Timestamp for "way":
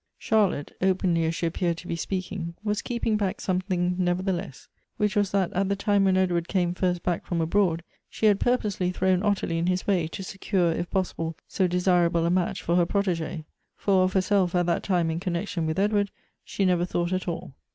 9.85-10.07